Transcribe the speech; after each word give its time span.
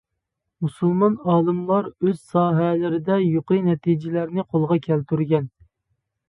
مۇسۇلمان 0.65 1.17
ئالىملار 1.33 1.89
ئۆز 1.91 2.15
ساھەلىرىدە 2.31 3.19
يۇقىرى 3.25 3.61
نەتىجىلەرنى 3.69 4.47
قولغا 4.57 4.81
كەلتۈرگەن. 4.89 5.49